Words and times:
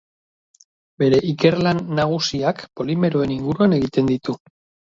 Bere 1.03 1.19
ikerlan 1.33 1.83
nagusiak 1.99 2.65
polimeroen 2.81 3.37
inguruan 3.39 3.81
egin 3.81 4.11
ditu. 4.15 4.37